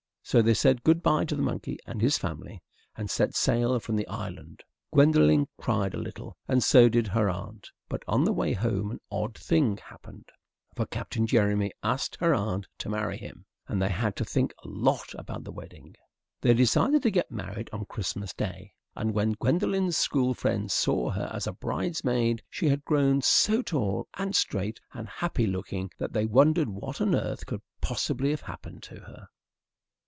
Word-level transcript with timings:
So 0.23 0.41
they 0.41 0.53
said 0.53 0.83
good 0.83 1.01
bye 1.03 1.25
to 1.25 1.35
the 1.35 1.41
monkey 1.41 1.77
and 1.85 1.99
his 1.99 2.17
family, 2.17 2.63
and 2.95 3.09
set 3.09 3.35
sail 3.35 3.77
from 3.81 3.97
the 3.97 4.07
island. 4.07 4.63
Gwendolen 4.93 5.47
cried 5.57 5.93
a 5.93 5.97
little, 5.99 6.37
and 6.47 6.63
so 6.63 6.87
did 6.87 7.07
her 7.07 7.29
aunt; 7.29 7.71
but 7.89 8.01
on 8.07 8.23
the 8.23 8.31
way 8.31 8.53
home 8.53 8.91
an 8.91 9.01
odd 9.11 9.37
thing 9.37 9.75
happened, 9.77 10.29
for 10.73 10.85
Captain 10.85 11.27
Jeremy 11.27 11.73
asked 11.83 12.15
her 12.21 12.33
aunt 12.33 12.67
to 12.77 12.87
marry 12.87 13.17
him, 13.17 13.45
and 13.67 13.81
they 13.81 13.89
had 13.89 14.15
to 14.17 14.23
think 14.23 14.53
a 14.63 14.69
lot 14.69 15.11
about 15.17 15.43
the 15.43 15.51
wedding. 15.51 15.95
They 16.39 16.53
decided 16.53 17.03
to 17.03 17.11
get 17.11 17.29
married 17.31 17.69
on 17.73 17.83
Christmas 17.85 18.31
Day, 18.31 18.73
and 18.95 19.13
when 19.13 19.33
Gwendolen's 19.33 19.97
school 19.97 20.33
friends 20.33 20.71
saw 20.71 21.09
her 21.09 21.29
as 21.33 21.45
a 21.45 21.51
bridesmaid 21.51 22.41
she 22.49 22.69
had 22.69 22.85
grown 22.85 23.21
so 23.21 23.61
tall 23.61 24.07
and 24.13 24.33
straight 24.33 24.79
and 24.93 25.09
happy 25.09 25.47
looking 25.47 25.91
that 25.97 26.13
they 26.13 26.25
wondered 26.25 26.69
what 26.69 27.01
on 27.01 27.15
earth 27.15 27.45
could 27.45 27.63
possibly 27.81 28.29
have 28.29 28.41
happened 28.41 28.81
to 28.83 29.01
her. 29.01 29.27